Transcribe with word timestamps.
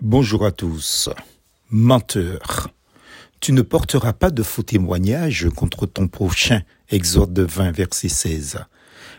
Bonjour 0.00 0.46
à 0.46 0.52
tous. 0.52 1.10
Menteur. 1.70 2.68
Tu 3.40 3.52
ne 3.52 3.62
porteras 3.62 4.12
pas 4.12 4.30
de 4.30 4.44
faux 4.44 4.62
témoignages 4.62 5.48
contre 5.50 5.86
ton 5.86 6.06
prochain. 6.06 6.62
Exode 6.88 7.36
20, 7.40 7.72
verset 7.72 8.08
16. 8.08 8.58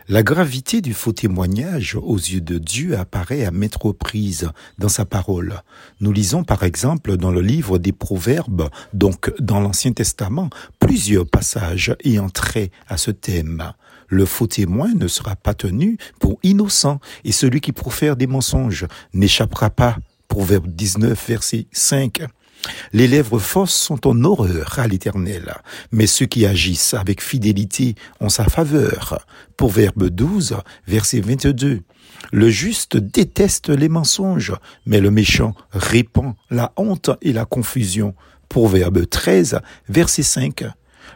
La 0.08 0.22
gravité 0.22 0.80
du 0.80 0.94
faux 0.94 1.12
témoignage 1.12 1.96
aux 1.96 2.16
yeux 2.16 2.40
de 2.40 2.56
Dieu 2.56 2.96
apparaît 2.96 3.44
à 3.44 3.50
maintes 3.50 3.76
reprises 3.76 4.50
dans 4.78 4.88
sa 4.88 5.04
parole. 5.04 5.60
Nous 6.00 6.12
lisons 6.12 6.44
par 6.44 6.62
exemple 6.62 7.18
dans 7.18 7.30
le 7.30 7.42
livre 7.42 7.76
des 7.76 7.92
Proverbes, 7.92 8.70
donc 8.94 9.34
dans 9.38 9.60
l'Ancien 9.60 9.92
Testament, 9.92 10.48
plusieurs 10.78 11.28
passages 11.28 11.94
ayant 12.06 12.30
trait 12.30 12.70
à 12.88 12.96
ce 12.96 13.10
thème. 13.10 13.74
Le 14.08 14.24
faux 14.24 14.46
témoin 14.46 14.94
ne 14.94 15.08
sera 15.08 15.36
pas 15.36 15.52
tenu 15.52 15.98
pour 16.20 16.38
innocent 16.42 17.00
et 17.24 17.32
celui 17.32 17.60
qui 17.60 17.72
profère 17.72 18.16
des 18.16 18.26
mensonges 18.26 18.86
n'échappera 19.12 19.68
pas 19.68 19.98
Proverbe 20.30 20.68
19, 20.68 21.28
verset 21.28 21.66
5. 21.72 22.22
Les 22.92 23.08
lèvres 23.08 23.40
fausses 23.40 23.74
sont 23.74 24.06
en 24.06 24.22
horreur 24.22 24.78
à 24.78 24.86
l'Éternel, 24.86 25.56
mais 25.90 26.06
ceux 26.06 26.26
qui 26.26 26.46
agissent 26.46 26.94
avec 26.94 27.20
fidélité 27.20 27.96
ont 28.20 28.28
sa 28.28 28.44
faveur. 28.44 29.26
Proverbe 29.56 30.08
12, 30.08 30.56
verset 30.86 31.20
22. 31.20 31.80
Le 32.30 32.48
juste 32.48 32.96
déteste 32.96 33.70
les 33.70 33.88
mensonges, 33.88 34.54
mais 34.86 35.00
le 35.00 35.10
méchant 35.10 35.54
répand 35.72 36.34
la 36.48 36.72
honte 36.76 37.10
et 37.22 37.32
la 37.32 37.44
confusion. 37.44 38.14
Proverbe 38.48 39.08
13, 39.08 39.60
verset 39.88 40.22
5. 40.22 40.64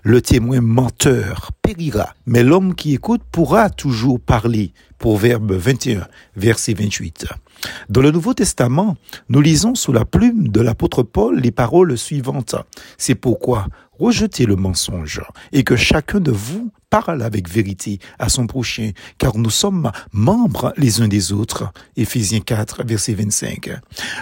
Le 0.03 0.21
témoin 0.21 0.61
menteur 0.61 1.51
périra, 1.63 2.15
mais 2.27 2.43
l'homme 2.43 2.75
qui 2.75 2.95
écoute 2.95 3.23
pourra 3.31 3.71
toujours 3.71 4.21
parler. 4.21 4.73
Proverbe 4.99 5.53
21, 5.53 6.07
verset 6.37 6.75
28. 6.75 7.27
Dans 7.89 8.01
le 8.01 8.11
Nouveau 8.11 8.35
Testament, 8.35 8.97
nous 9.29 9.41
lisons 9.41 9.75
sous 9.75 9.93
la 9.93 10.05
plume 10.05 10.49
de 10.49 10.61
l'apôtre 10.61 11.03
Paul 11.03 11.41
les 11.41 11.51
paroles 11.51 11.97
suivantes. 11.99 12.55
C'est 12.99 13.15
pourquoi 13.15 13.67
rejetez 14.05 14.45
le 14.45 14.57
mensonge 14.57 15.23
et 15.53 15.65
que 15.65 15.77
chacun 15.77 16.21
de 16.21 16.31
vous 16.31 16.71
parle 16.91 17.23
avec 17.23 17.49
vérité 17.49 17.99
à 18.21 18.29
son 18.29 18.47
prochain, 18.47 18.93
car 19.19 19.37
nous 19.37 19.51
sommes 19.51 19.91
membres 20.13 20.73
les 20.77 21.01
uns 21.01 21.09
des 21.09 21.33
autres. 21.33 21.73
Éphésiens 21.97 22.39
4, 22.39 22.85
verset 22.85 23.15
25. 23.15 23.71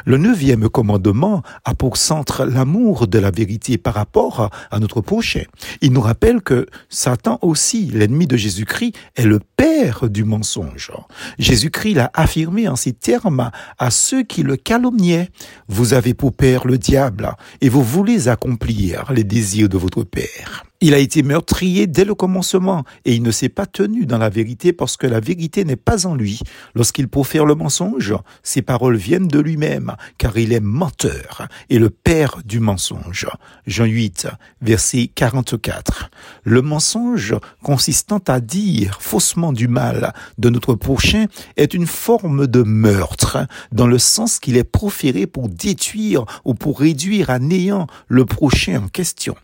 Le 0.06 0.16
neuvième 0.16 0.70
commandement 0.70 1.42
a 1.66 1.74
pour 1.74 1.98
centre 1.98 2.46
l'amour 2.46 3.08
de 3.08 3.18
la 3.18 3.30
vérité 3.30 3.76
par 3.76 3.92
rapport 3.92 4.48
à 4.70 4.78
notre 4.78 5.02
prochain. 5.02 5.42
Il 5.82 5.92
nous 5.92 6.00
rappelle 6.00 6.40
que 6.40 6.66
Satan 6.88 7.38
aussi, 7.42 7.90
l'ennemi 7.92 8.26
de 8.26 8.38
Jésus-Christ, 8.38 8.94
est 9.16 9.24
le 9.24 9.40
père 9.56 10.08
du 10.08 10.24
mensonge. 10.24 10.92
Jésus-Christ 11.38 11.94
l'a 11.94 12.10
affirmé 12.14 12.68
en 12.68 12.76
ces 12.76 12.94
termes 12.94 13.50
à 13.78 13.90
ceux 13.90 14.22
qui 14.22 14.42
le 14.42 14.56
calomniaient. 14.56 15.28
Vous 15.68 15.92
avez 15.92 16.14
pour 16.14 16.32
père 16.32 16.66
le 16.66 16.78
diable 16.78 17.34
et 17.60 17.68
vous 17.68 17.82
voulez 17.82 18.28
accomplir 18.28 19.12
les 19.12 19.24
désirs 19.24 19.68
votre 19.78 20.04
père. 20.04 20.64
Il 20.84 20.94
a 20.94 20.98
été 20.98 21.22
meurtrier 21.22 21.86
dès 21.86 22.04
le 22.04 22.16
commencement 22.16 22.82
et 23.04 23.14
il 23.14 23.22
ne 23.22 23.30
s'est 23.30 23.48
pas 23.48 23.66
tenu 23.66 24.04
dans 24.04 24.18
la 24.18 24.28
vérité 24.28 24.72
parce 24.72 24.96
que 24.96 25.06
la 25.06 25.20
vérité 25.20 25.64
n'est 25.64 25.76
pas 25.76 26.08
en 26.08 26.16
lui. 26.16 26.40
Lorsqu'il 26.74 27.06
profère 27.06 27.44
le 27.44 27.54
mensonge, 27.54 28.16
ses 28.42 28.62
paroles 28.62 28.96
viennent 28.96 29.28
de 29.28 29.38
lui-même 29.38 29.94
car 30.18 30.36
il 30.36 30.52
est 30.52 30.58
menteur 30.58 31.46
et 31.70 31.78
le 31.78 31.88
père 31.88 32.38
du 32.44 32.58
mensonge. 32.58 33.28
Jean 33.64 33.84
8, 33.84 34.26
verset 34.60 35.08
44. 35.14 36.10
Le 36.42 36.62
mensonge 36.62 37.36
consistant 37.62 38.20
à 38.26 38.40
dire 38.40 38.98
faussement 39.00 39.52
du 39.52 39.68
mal 39.68 40.12
de 40.38 40.50
notre 40.50 40.74
prochain 40.74 41.26
est 41.56 41.74
une 41.74 41.86
forme 41.86 42.48
de 42.48 42.64
meurtre 42.64 43.38
dans 43.70 43.86
le 43.86 43.98
sens 43.98 44.40
qu'il 44.40 44.56
est 44.56 44.64
proféré 44.64 45.28
pour 45.28 45.48
détruire 45.48 46.24
ou 46.44 46.54
pour 46.54 46.80
réduire 46.80 47.30
à 47.30 47.38
néant 47.38 47.86
le 48.08 48.24
prochain 48.24 48.82
en 48.82 48.88
question. 48.88 49.36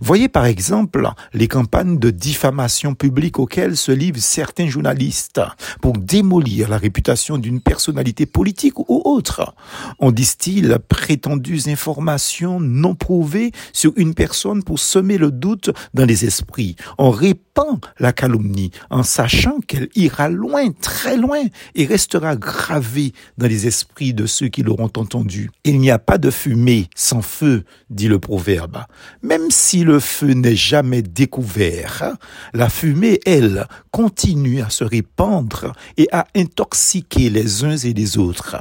Voyez 0.00 0.28
par 0.28 0.46
exemple 0.46 1.08
les 1.32 1.48
campagnes 1.48 1.98
de 1.98 2.10
diffamation 2.10 2.94
publique 2.94 3.38
auxquelles 3.38 3.76
se 3.76 3.92
livrent 3.92 4.20
certains 4.20 4.68
journalistes 4.68 5.40
pour 5.80 5.94
démolir 5.94 6.68
la 6.68 6.78
réputation 6.78 7.38
d'une 7.38 7.60
personnalité 7.60 8.26
politique 8.26 8.78
ou 8.78 9.02
autre. 9.04 9.54
On 9.98 10.12
distille 10.12 10.76
prétendues 10.88 11.68
informations 11.68 12.60
non 12.60 12.94
prouvées 12.94 13.52
sur 13.72 13.92
une 13.96 14.14
personne 14.14 14.62
pour 14.62 14.78
semer 14.78 15.18
le 15.18 15.30
doute 15.30 15.70
dans 15.94 16.04
les 16.04 16.24
esprits. 16.24 16.76
On 16.98 17.10
répand 17.10 17.80
la 17.98 18.12
calomnie 18.12 18.70
en 18.90 19.02
sachant 19.02 19.60
qu'elle 19.60 19.88
ira 19.94 20.28
loin, 20.28 20.70
très 20.72 21.16
loin 21.16 21.42
et 21.74 21.86
restera 21.86 22.36
gravée 22.36 23.12
dans 23.38 23.46
les 23.46 23.66
esprits 23.66 24.14
de 24.14 24.26
ceux 24.26 24.48
qui 24.48 24.62
l'auront 24.62 24.90
entendue. 24.96 25.50
Il 25.64 25.80
n'y 25.80 25.90
a 25.90 25.98
pas 25.98 26.18
de 26.18 26.30
fumée 26.30 26.88
sans 26.94 27.22
feu, 27.22 27.64
dit 27.90 28.08
le 28.08 28.18
proverbe. 28.18 28.84
Même 29.22 29.50
si 29.56 29.84
le 29.84 30.00
feu 30.00 30.34
n'est 30.34 30.54
jamais 30.54 31.00
découvert, 31.00 32.14
la 32.52 32.68
fumée, 32.68 33.18
elle, 33.24 33.66
continue 33.90 34.60
à 34.60 34.68
se 34.68 34.84
répandre 34.84 35.72
et 35.96 36.08
à 36.12 36.26
intoxiquer 36.36 37.30
les 37.30 37.64
uns 37.64 37.76
et 37.76 37.94
les 37.94 38.18
autres. 38.18 38.60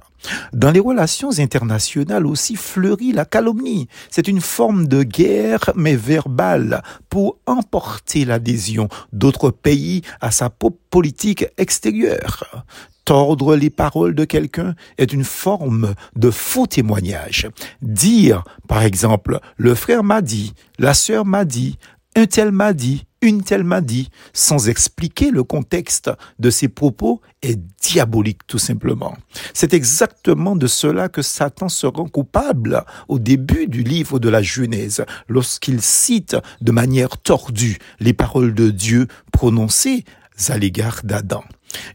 Dans 0.54 0.72
les 0.72 0.80
relations 0.80 1.38
internationales 1.38 2.26
aussi 2.26 2.56
fleurit 2.56 3.12
la 3.12 3.26
calomnie. 3.26 3.90
C'est 4.10 4.30
une 4.30 4.40
forme 4.40 4.88
de 4.88 5.04
guerre, 5.04 5.72
mais 5.76 5.98
verbale, 5.98 6.82
pour 7.10 7.38
emporter 7.46 8.24
l'adhésion 8.24 8.88
d'autres 9.12 9.52
pays 9.52 10.02
à 10.22 10.32
sa 10.32 10.50
politique 10.50 11.46
extérieure. 11.58 12.66
Tordre 13.06 13.56
les 13.56 13.70
paroles 13.70 14.16
de 14.16 14.26
quelqu'un 14.26 14.74
est 14.98 15.14
une 15.14 15.24
forme 15.24 15.94
de 16.16 16.32
faux 16.32 16.66
témoignage. 16.66 17.48
Dire, 17.84 18.44
par 18.68 18.82
exemple, 18.82 19.40
le 19.58 19.76
frère 19.76 20.04
m'a 20.04 20.22
dit, 20.22 20.54
la 20.80 20.96
sœur 20.96 21.24
m'a 21.24 21.46
dit, 21.46 21.78
un 22.16 22.26
tel 22.26 22.52
m'a 22.52 22.74
dit, 22.74 23.06
une 23.22 23.44
telle 23.44 23.64
m'a 23.64 23.82
dit, 23.82 24.10
sans 24.34 24.70
expliquer 24.70 25.32
le 25.32 25.44
contexte 25.44 26.10
de 26.40 26.50
ses 26.50 26.68
propos, 26.68 27.22
est 27.42 27.60
diabolique 27.82 28.48
tout 28.48 28.58
simplement. 28.58 29.16
C'est 29.54 29.74
exactement 29.74 30.56
de 30.56 30.68
cela 30.68 31.10
que 31.10 31.22
Satan 31.22 31.70
se 31.70 31.88
rend 31.88 32.08
coupable 32.08 32.84
au 33.08 33.20
début 33.20 33.68
du 33.68 33.84
livre 33.84 34.20
de 34.20 34.30
la 34.30 34.42
Genèse, 34.42 35.06
lorsqu'il 35.28 35.82
cite 35.82 36.38
de 36.62 36.72
manière 36.72 37.18
tordue 37.18 37.78
les 38.00 38.14
paroles 38.14 38.54
de 38.54 38.70
Dieu 38.70 39.08
prononcées 39.32 40.06
à 40.50 40.58
l'égard 40.58 41.02
d'Adam. 41.04 41.44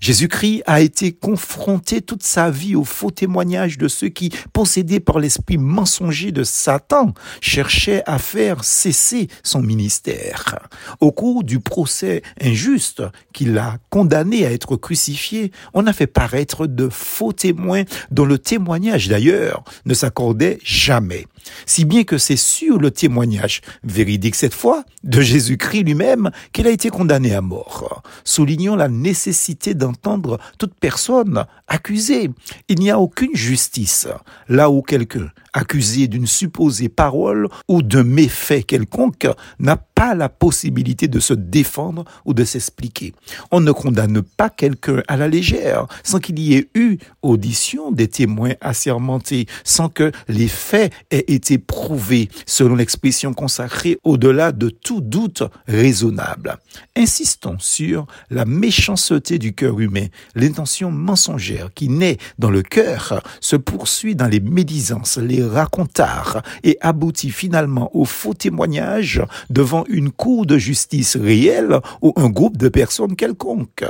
Jésus-Christ 0.00 0.62
a 0.66 0.80
été 0.80 1.12
confronté 1.12 2.00
toute 2.00 2.22
sa 2.22 2.50
vie 2.50 2.74
au 2.74 2.84
faux 2.84 3.10
témoignage 3.10 3.78
de 3.78 3.88
ceux 3.88 4.08
qui, 4.08 4.30
possédés 4.52 5.00
par 5.00 5.18
l'esprit 5.18 5.58
mensonger 5.58 6.32
de 6.32 6.44
Satan, 6.44 7.14
cherchaient 7.40 8.02
à 8.06 8.18
faire 8.18 8.64
cesser 8.64 9.28
son 9.42 9.62
ministère. 9.62 10.58
Au 11.00 11.12
cours 11.12 11.44
du 11.44 11.60
procès 11.60 12.22
injuste 12.40 13.02
qui 13.32 13.44
l'a 13.44 13.78
condamné 13.90 14.46
à 14.46 14.52
être 14.52 14.76
crucifié, 14.76 15.52
on 15.74 15.86
a 15.86 15.92
fait 15.92 16.06
paraître 16.06 16.66
de 16.66 16.88
faux 16.88 17.32
témoins 17.32 17.84
dont 18.10 18.24
le 18.24 18.38
témoignage 18.38 19.08
d'ailleurs 19.08 19.64
ne 19.86 19.94
s'accordait 19.94 20.58
jamais. 20.64 21.26
Si 21.66 21.84
bien 21.84 22.04
que 22.04 22.18
c'est 22.18 22.36
sur 22.36 22.78
le 22.78 22.90
témoignage, 22.90 23.60
véridique 23.82 24.34
cette 24.34 24.54
fois, 24.54 24.84
de 25.04 25.20
Jésus-Christ 25.20 25.84
lui-même 25.84 26.30
qu'il 26.52 26.66
a 26.66 26.70
été 26.70 26.90
condamné 26.90 27.34
à 27.34 27.40
mort. 27.40 28.02
Soulignons 28.24 28.76
la 28.76 28.88
nécessité 28.88 29.69
d'entendre 29.74 30.38
toute 30.58 30.74
personne 30.74 31.44
accusée. 31.68 32.30
Il 32.68 32.78
n'y 32.78 32.90
a 32.90 32.98
aucune 32.98 33.34
justice 33.34 34.08
là 34.48 34.70
où 34.70 34.82
quelqu'un 34.82 35.30
accusé 35.52 36.08
d'une 36.08 36.26
supposée 36.26 36.88
parole 36.88 37.48
ou 37.68 37.82
d'un 37.82 38.04
méfait 38.04 38.62
quelconque 38.62 39.28
n'a 39.58 39.76
pas 39.76 40.14
la 40.14 40.28
possibilité 40.28 41.08
de 41.08 41.20
se 41.20 41.34
défendre 41.34 42.04
ou 42.24 42.32
de 42.32 42.44
s'expliquer. 42.44 43.12
On 43.50 43.60
ne 43.60 43.72
condamne 43.72 44.22
pas 44.22 44.48
quelqu'un 44.48 45.02
à 45.08 45.16
la 45.16 45.28
légère 45.28 45.86
sans 46.02 46.18
qu'il 46.18 46.38
y 46.38 46.54
ait 46.54 46.68
eu 46.74 46.96
audition 47.22 47.90
des 47.92 48.08
témoins 48.08 48.54
assermentés, 48.60 49.46
sans 49.64 49.88
que 49.88 50.10
les 50.28 50.48
faits 50.48 50.92
aient 51.10 51.24
été 51.28 51.58
prouvés 51.58 52.28
selon 52.46 52.76
l'expression 52.76 53.34
consacrée 53.34 53.98
au-delà 54.04 54.52
de 54.52 54.70
tout 54.70 55.00
doute 55.00 55.42
raisonnable. 55.66 56.58
Insistons 56.96 57.58
sur 57.58 58.06
la 58.30 58.44
méchanceté 58.44 59.38
du 59.38 59.54
cœur 59.54 59.80
humain. 59.80 60.06
L'intention 60.34 60.90
mensongère 60.90 61.70
qui 61.74 61.88
naît 61.88 62.18
dans 62.38 62.50
le 62.50 62.62
cœur 62.62 63.22
se 63.40 63.56
poursuit 63.56 64.14
dans 64.14 64.28
les 64.28 64.40
médisances, 64.40 65.18
les 65.18 65.39
racontard 65.44 66.42
et 66.62 66.78
aboutit 66.80 67.30
finalement 67.30 67.90
au 67.94 68.04
faux 68.04 68.34
témoignage 68.34 69.22
devant 69.48 69.84
une 69.88 70.10
cour 70.10 70.46
de 70.46 70.58
justice 70.58 71.16
réelle 71.16 71.78
ou 72.02 72.12
un 72.16 72.28
groupe 72.28 72.56
de 72.56 72.68
personnes 72.68 73.16
quelconques. 73.16 73.84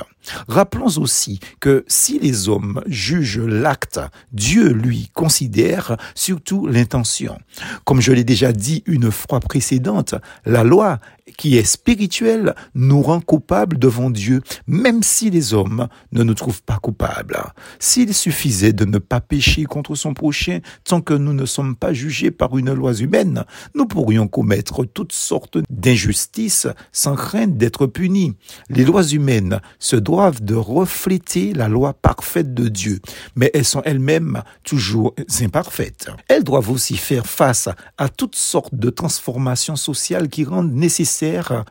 Rappelons 0.48 0.98
aussi 0.98 1.40
que 1.60 1.84
si 1.88 2.18
les 2.18 2.48
hommes 2.48 2.82
jugent 2.86 3.40
l'acte, 3.40 4.00
Dieu, 4.32 4.68
lui, 4.68 5.10
considère 5.14 5.96
surtout 6.14 6.66
l'intention. 6.66 7.38
Comme 7.84 8.00
je 8.00 8.12
l'ai 8.12 8.24
déjà 8.24 8.52
dit 8.52 8.82
une 8.86 9.10
fois 9.10 9.40
précédente, 9.40 10.14
la 10.44 10.64
loi 10.64 11.00
qui 11.36 11.56
est 11.56 11.64
spirituel 11.64 12.54
nous 12.74 13.02
rend 13.02 13.20
coupables 13.20 13.78
devant 13.78 14.10
Dieu, 14.10 14.42
même 14.66 15.02
si 15.02 15.30
les 15.30 15.54
hommes 15.54 15.88
ne 16.12 16.22
nous 16.22 16.34
trouvent 16.34 16.62
pas 16.62 16.78
coupables. 16.78 17.38
S'il 17.78 18.14
suffisait 18.14 18.72
de 18.72 18.84
ne 18.84 18.98
pas 18.98 19.20
pécher 19.20 19.64
contre 19.64 19.94
son 19.94 20.14
prochain 20.14 20.60
tant 20.84 21.00
que 21.00 21.14
nous 21.14 21.32
ne 21.32 21.46
sommes 21.46 21.76
pas 21.76 21.92
jugés 21.92 22.30
par 22.30 22.56
une 22.58 22.72
loi 22.72 22.94
humaine, 22.94 23.44
nous 23.74 23.86
pourrions 23.86 24.28
commettre 24.28 24.84
toutes 24.84 25.12
sortes 25.12 25.58
d'injustices 25.70 26.66
sans 26.92 27.14
crainte 27.14 27.56
d'être 27.56 27.86
punis. 27.86 28.36
Les 28.68 28.84
lois 28.84 29.06
humaines 29.06 29.60
se 29.78 29.96
doivent 29.96 30.42
de 30.42 30.54
refléter 30.54 31.52
la 31.52 31.68
loi 31.68 31.92
parfaite 31.92 32.54
de 32.54 32.68
Dieu, 32.68 33.00
mais 33.36 33.50
elles 33.54 33.64
sont 33.64 33.82
elles-mêmes 33.84 34.42
toujours 34.64 35.14
imparfaites. 35.40 36.10
Elles 36.28 36.44
doivent 36.44 36.70
aussi 36.70 36.96
faire 36.96 37.26
face 37.26 37.68
à 37.98 38.08
toutes 38.08 38.36
sortes 38.36 38.74
de 38.74 38.90
transformations 38.90 39.76
sociales 39.76 40.28
qui 40.28 40.44
rendent 40.44 40.72
nécessaire 40.72 41.19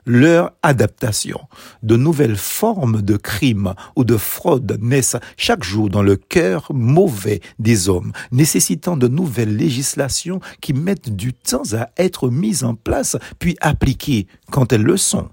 leur 0.06 0.52
adaptation. 0.64 1.40
De 1.84 1.96
nouvelles 1.96 2.38
formes 2.38 3.02
de 3.02 3.18
crimes 3.18 3.74
ou 3.96 4.04
de 4.04 4.18
fraudes 4.18 4.78
naissent 4.82 5.18
chaque 5.38 5.64
jour 5.64 5.90
dans 5.90 6.04
le 6.04 6.16
cœur 6.16 6.68
mauvais 6.74 7.42
des 7.60 7.90
hommes, 7.90 8.12
nécessitant 8.32 8.98
de 8.98 9.08
nouvelles 9.08 9.56
législations 9.56 10.40
qui 10.62 10.74
mettent 10.74 11.16
du 11.16 11.34
temps 11.34 11.74
à 11.74 11.90
être 11.98 12.30
mises 12.30 12.64
en 12.64 12.76
place 12.76 13.18
puis 13.40 13.56
appliquées 13.62 14.28
quand 14.52 14.74
elles 14.74 14.84
le 14.84 14.98
sont. 14.98 15.30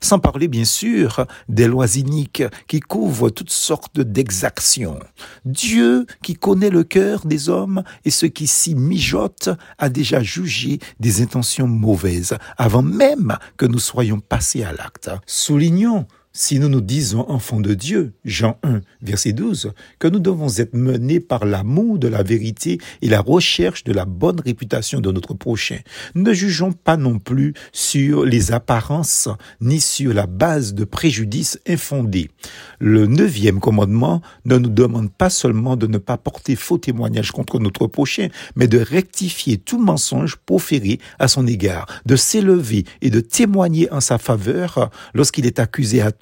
Sans 0.00 0.18
parler 0.18 0.48
bien 0.48 0.64
sûr 0.64 1.26
des 1.48 1.66
lois 1.66 1.96
iniques 1.96 2.44
qui 2.68 2.80
couvrent 2.80 3.30
toutes 3.30 3.50
sortes 3.50 4.00
d'exactions. 4.00 4.98
Dieu, 5.44 6.06
qui 6.22 6.34
connaît 6.34 6.70
le 6.70 6.84
cœur 6.84 7.26
des 7.26 7.48
hommes 7.48 7.82
et 8.04 8.10
ce 8.10 8.26
qui 8.26 8.46
s'y 8.46 8.74
mijote, 8.74 9.50
a 9.78 9.88
déjà 9.88 10.22
jugé 10.22 10.78
des 11.00 11.22
intentions 11.22 11.66
mauvaises 11.66 12.36
avant 12.56 12.82
même 12.82 13.36
que 13.56 13.66
nous 13.66 13.78
soyons 13.78 14.20
passés 14.20 14.64
à 14.64 14.72
l'acte. 14.72 15.10
Soulignons 15.26 16.06
si 16.36 16.58
nous 16.58 16.68
nous 16.68 16.82
disons 16.82 17.24
enfants 17.30 17.60
de 17.60 17.72
Dieu, 17.72 18.12
Jean 18.26 18.58
1, 18.62 18.82
verset 19.00 19.32
12, 19.32 19.72
que 19.98 20.06
nous 20.06 20.18
devons 20.18 20.58
être 20.58 20.74
menés 20.74 21.18
par 21.18 21.46
l'amour 21.46 21.98
de 21.98 22.08
la 22.08 22.22
vérité 22.22 22.78
et 23.00 23.08
la 23.08 23.22
recherche 23.22 23.84
de 23.84 23.92
la 23.94 24.04
bonne 24.04 24.38
réputation 24.40 25.00
de 25.00 25.10
notre 25.10 25.32
prochain, 25.32 25.78
ne 26.14 26.34
jugeons 26.34 26.72
pas 26.72 26.98
non 26.98 27.18
plus 27.18 27.54
sur 27.72 28.26
les 28.26 28.52
apparences 28.52 29.30
ni 29.62 29.80
sur 29.80 30.12
la 30.12 30.26
base 30.26 30.74
de 30.74 30.84
préjudices 30.84 31.58
infondés. 31.66 32.30
Le 32.80 33.06
neuvième 33.06 33.58
commandement 33.58 34.20
ne 34.44 34.58
nous 34.58 34.68
demande 34.68 35.10
pas 35.10 35.30
seulement 35.30 35.76
de 35.76 35.86
ne 35.86 35.96
pas 35.96 36.18
porter 36.18 36.54
faux 36.54 36.76
témoignage 36.76 37.32
contre 37.32 37.58
notre 37.58 37.86
prochain, 37.86 38.28
mais 38.56 38.68
de 38.68 38.78
rectifier 38.78 39.56
tout 39.56 39.80
mensonge 39.80 40.36
proféré 40.36 41.00
à 41.18 41.28
son 41.28 41.46
égard, 41.46 41.86
de 42.04 42.14
s'élever 42.14 42.84
et 43.00 43.08
de 43.08 43.20
témoigner 43.20 43.90
en 43.90 44.02
sa 44.02 44.18
faveur 44.18 44.90
lorsqu'il 45.14 45.46
est 45.46 45.60
accusé 45.60 46.02
à 46.02 46.12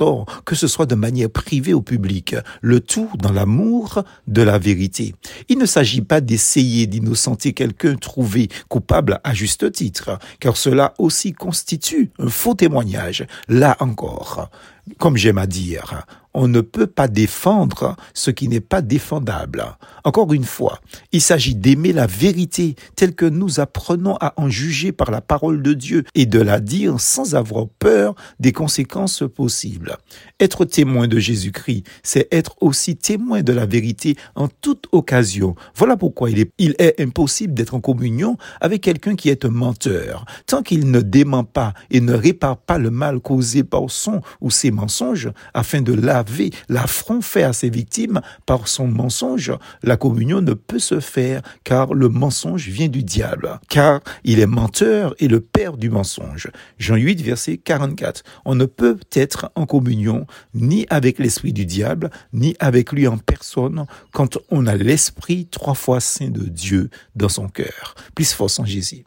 que 0.44 0.54
ce 0.54 0.66
soit 0.66 0.86
de 0.86 0.94
manière 0.94 1.30
privée 1.30 1.74
ou 1.74 1.82
publique, 1.82 2.36
le 2.60 2.80
tout 2.80 3.08
dans 3.18 3.32
l'amour 3.32 4.02
de 4.26 4.42
la 4.42 4.58
vérité. 4.58 5.14
Il 5.48 5.58
ne 5.58 5.66
s'agit 5.66 6.02
pas 6.02 6.20
d'essayer 6.20 6.86
d'innocenter 6.86 7.52
quelqu'un 7.52 7.96
trouvé 7.96 8.48
coupable 8.68 9.20
à 9.24 9.34
juste 9.34 9.70
titre, 9.72 10.18
car 10.40 10.56
cela 10.56 10.94
aussi 10.98 11.32
constitue 11.32 12.10
un 12.18 12.28
faux 12.28 12.54
témoignage. 12.54 13.26
Là 13.48 13.76
encore, 13.80 14.50
comme 14.98 15.16
j'aime 15.16 15.38
à 15.38 15.46
dire, 15.46 16.04
on 16.34 16.48
ne 16.48 16.60
peut 16.60 16.88
pas 16.88 17.08
défendre 17.08 17.96
ce 18.12 18.30
qui 18.30 18.48
n'est 18.48 18.60
pas 18.60 18.82
défendable. 18.82 19.64
Encore 20.02 20.32
une 20.32 20.44
fois, 20.44 20.80
il 21.12 21.20
s'agit 21.20 21.54
d'aimer 21.54 21.92
la 21.92 22.06
vérité 22.06 22.74
telle 22.96 23.14
que 23.14 23.24
nous 23.24 23.60
apprenons 23.60 24.16
à 24.20 24.34
en 24.36 24.50
juger 24.50 24.92
par 24.92 25.10
la 25.10 25.20
parole 25.20 25.62
de 25.62 25.72
Dieu 25.72 26.04
et 26.14 26.26
de 26.26 26.40
la 26.40 26.60
dire 26.60 27.00
sans 27.00 27.36
avoir 27.36 27.68
peur 27.78 28.14
des 28.40 28.52
conséquences 28.52 29.22
possibles. 29.34 29.96
Être 30.40 30.64
témoin 30.64 31.06
de 31.06 31.18
Jésus-Christ, 31.18 31.84
c'est 32.02 32.28
être 32.32 32.56
aussi 32.60 32.96
témoin 32.96 33.42
de 33.42 33.52
la 33.52 33.66
vérité 33.66 34.16
en 34.34 34.48
toute 34.48 34.86
occasion. 34.92 35.54
Voilà 35.76 35.96
pourquoi 35.96 36.30
il 36.30 36.40
est, 36.40 37.00
impossible 37.00 37.54
d'être 37.54 37.74
en 37.74 37.80
communion 37.80 38.36
avec 38.60 38.82
quelqu'un 38.82 39.14
qui 39.14 39.28
est 39.28 39.44
un 39.44 39.50
menteur. 39.50 40.24
Tant 40.46 40.62
qu'il 40.62 40.90
ne 40.90 41.00
dément 41.00 41.44
pas 41.44 41.74
et 41.90 42.00
ne 42.00 42.12
répare 42.12 42.56
pas 42.56 42.78
le 42.78 42.90
mal 42.90 43.20
causé 43.20 43.62
par 43.62 43.88
son 43.88 44.20
ou 44.40 44.50
ses 44.50 44.70
mensonges 44.74 45.30
afin 45.54 45.80
de 45.80 45.92
laver 45.92 46.50
l'affront 46.68 47.22
fait 47.22 47.42
à 47.42 47.52
ses 47.52 47.70
victimes 47.70 48.20
par 48.46 48.68
son 48.68 48.86
mensonge, 48.86 49.52
la 49.82 49.96
communion 49.96 50.40
ne 50.40 50.52
peut 50.52 50.78
se 50.78 51.00
faire 51.00 51.42
car 51.64 51.94
le 51.94 52.08
mensonge 52.08 52.68
vient 52.68 52.88
du 52.88 53.02
diable, 53.02 53.58
car 53.68 54.00
il 54.24 54.40
est 54.40 54.46
menteur 54.46 55.14
et 55.18 55.28
le 55.28 55.40
père 55.40 55.76
du 55.76 55.90
mensonge. 55.90 56.50
Jean 56.78 56.96
8, 56.96 57.22
verset 57.22 57.56
44. 57.56 58.22
On 58.44 58.54
ne 58.54 58.66
peut 58.66 58.98
être 59.12 59.50
en 59.54 59.66
communion 59.66 60.26
ni 60.54 60.86
avec 60.90 61.18
l'esprit 61.18 61.52
du 61.52 61.66
diable, 61.66 62.10
ni 62.32 62.56
avec 62.58 62.92
lui 62.92 63.06
en 63.06 63.18
personne 63.18 63.86
quand 64.12 64.38
on 64.50 64.66
a 64.66 64.76
l'esprit 64.76 65.46
trois 65.46 65.74
fois 65.74 66.00
saint 66.00 66.30
de 66.30 66.44
Dieu 66.44 66.90
dans 67.14 67.28
son 67.28 67.48
cœur. 67.48 67.94
Plus 68.14 68.32
force 68.32 68.58
en 68.58 68.64
Jésus. 68.64 69.02